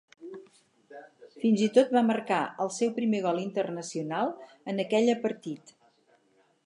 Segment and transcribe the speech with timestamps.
[1.43, 4.35] Fins i tot va marcar el seu primer gol internacional
[4.73, 5.79] en aquella partit.